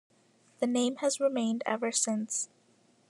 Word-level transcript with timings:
The 0.61 0.65
name 0.65 0.95
has 0.95 1.19
remained 1.19 1.61
ever 1.67 1.91
since. 1.91 2.49